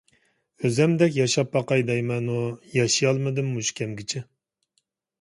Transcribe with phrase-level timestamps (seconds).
[0.63, 2.39] ئۆزۈمدەك ياشاپ باقاي دەيمەنۇ،
[2.81, 4.27] ياشىيالمىدىم مۇشۇ كەمگىچە.